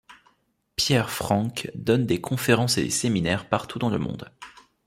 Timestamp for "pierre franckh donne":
0.77-2.07